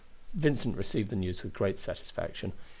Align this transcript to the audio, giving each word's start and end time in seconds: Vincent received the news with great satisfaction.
Vincent 0.33 0.75
received 0.75 1.11
the 1.11 1.15
news 1.15 1.43
with 1.43 1.53
great 1.53 1.77
satisfaction. 1.77 2.53